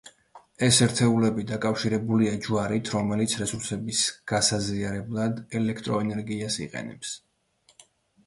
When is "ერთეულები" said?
0.83-1.43